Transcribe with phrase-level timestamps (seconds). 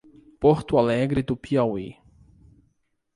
[0.39, 1.95] Porto Alegre do Piauí